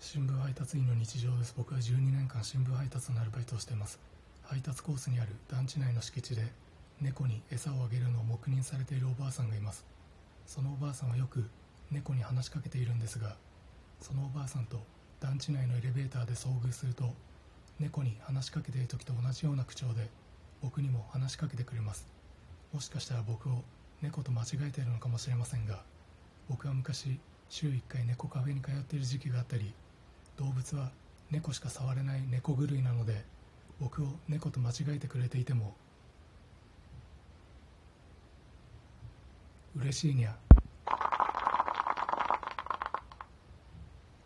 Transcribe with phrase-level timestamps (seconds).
[0.00, 1.52] 新聞配達員の日常です。
[1.58, 3.98] 僕は12年間新聞配達のアルバイトをしています。
[4.42, 6.46] 配達コースにある団地内の敷地で
[7.00, 9.84] 猫に餌をあげるのを黙認されているおばあさんがいます。
[10.46, 11.50] そのおばあさんはよく
[11.90, 13.36] 猫に話しかけているんですが
[14.00, 14.78] そのおばあさんと
[15.20, 17.12] 団地内のエレベーターで遭遇すると
[17.80, 20.08] 猫に話しかけている時と同じような口調で
[20.62, 22.06] 僕にも話しかけてくれます。
[22.72, 23.64] もしかしたら僕を
[24.00, 25.82] 猫と間違えているのかもしれませんが
[26.48, 27.18] 僕は昔
[27.48, 29.74] 週1回猫カフェに通っている時期があったり
[30.38, 30.90] 動物は
[31.30, 33.24] 猫しか触れない猫狂いなので
[33.80, 35.74] 僕を猫と間違えてくれていても
[39.76, 40.36] 嬉しいにゃ。